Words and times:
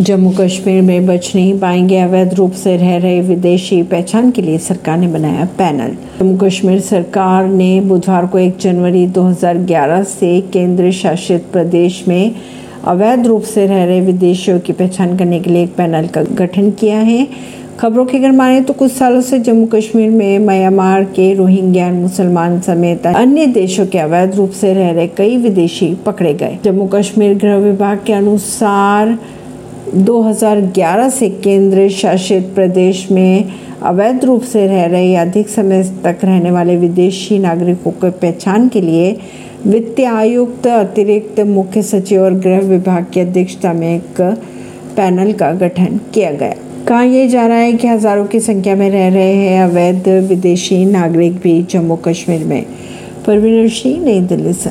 जम्मू 0.00 0.30
कश्मीर 0.30 0.80
में 0.82 1.06
बच 1.06 1.30
नहीं 1.34 1.58
पाएँगे, 1.60 1.98
अवैध 1.98 2.34
रूप 2.34 2.52
से 2.52 2.76
रह 2.76 2.96
रहे 2.96 3.20
विदेशी 3.20 3.82
पहचान 3.82 4.30
के 4.30 4.42
लिए 4.42 4.58
सरकार 4.58 4.96
ने 4.98 5.06
बनाया 5.06 5.44
पैनल। 5.58 5.96
जम्मू 6.18 6.36
कश्मीर 6.38 6.80
सरकार 6.80 7.48
ने 7.48 7.80
बुधवार 7.80 8.26
को 8.26 8.38
1 8.38 8.58
जनवरी 8.58 9.06
2011 9.06 10.02
से 10.02 10.40
केंद्र 10.52 10.90
शासित 10.92 11.44
प्रदेश 11.52 12.04
में 12.08 12.34
अवैध 12.84 13.26
रूप 13.26 13.42
से 13.42 13.66
रह 13.66 13.84
रहे 13.84 14.00
विदेशियों 14.00 14.58
की 14.60 14.72
पहचान 14.72 15.16
करने 15.16 15.40
के 15.40 15.50
लिए 15.50 15.62
एक 15.62 15.74
पैनल 15.76 16.06
का 16.06 16.22
गठन 16.22 16.70
किया 16.70 16.98
है। 16.98 17.26
खबरों 17.80 18.04
की 18.06 18.18
अगर 18.18 18.32
माने 18.32 18.60
तो 18.60 18.72
कुछ 18.72 18.92
सालों 18.92 19.20
से 19.20 19.38
जम्मू 19.38 19.66
कश्मीर 19.66 20.10
में 20.10 20.38
म्यांमार 20.38 21.04
के 21.04 21.32
रोहिंग्या 21.34 21.90
मुसलमान 21.92 22.60
समेत 22.60 23.06
अन्य 23.06 23.46
देशों 23.46 23.86
के 23.86 23.98
अवैध 23.98 24.34
रूप 24.34 24.50
से 24.50 24.72
रह 24.74 24.90
रहे 24.90 25.06
कई 25.08 25.36
विदेशी 25.36 25.94
पकड़े 26.06 26.34
गए। 26.34 26.58
जम्मू 26.64 26.86
कश्मीर 26.86 27.36
गृह 27.38 27.56
विभाग 27.56 28.00
के 28.06 28.12
अनुसार 28.12 29.18
2011 29.88 31.08
से 31.08 31.28
केंद्र 31.28 31.88
शासित 31.88 32.52
प्रदेश 32.54 33.08
में 33.10 33.44
अवैध 33.82 34.24
रूप 34.24 34.42
से 34.42 34.66
रह 34.66 34.86
रहे 34.86 35.10
या 35.10 35.22
अधिक 35.22 35.48
समय 35.48 35.82
तक 36.04 36.18
रहने 36.24 36.50
वाले 36.50 36.76
विदेशी 36.76 37.38
नागरिकों 37.38 37.90
की 37.90 38.10
पहचान 38.10 38.68
के 38.68 38.80
लिए 38.80 39.16
वित्त 39.66 40.00
आयुक्त, 40.00 40.66
अतिरिक्त 40.66 41.40
मुख्य 41.40 41.82
सचिव 41.82 42.22
और 42.22 42.34
गृह 42.34 42.60
विभाग 42.60 43.06
की 43.14 43.20
अध्यक्षता 43.20 43.72
में 43.72 43.96
एक 43.96 44.20
पैनल 44.96 45.32
का 45.32 45.52
गठन 45.52 46.00
किया 46.14 46.30
गया। 46.30 46.54
कहा 46.88 47.02
यह 47.02 47.28
जा 47.28 47.46
रहा 47.46 47.56
है 47.56 47.72
कि 47.72 47.88
हज़ारों 47.88 48.26
की 48.26 48.40
संख्या 48.40 48.76
में 48.76 48.90
रह 48.90 49.08
रहे 49.08 49.34
हैं 49.34 49.62
अवैध 49.64 50.08
विदेशी 50.08 50.84
नागरिक 50.84 51.32
भी 51.32 51.62
जम्मू 51.62 51.96
कश्मीर 51.96 52.44
में। 52.44 52.64
परवीन 53.26 53.68
सिंह, 53.68 54.04
नई 54.04 54.20
दिल्ली 54.20 54.52
से। 54.52 54.70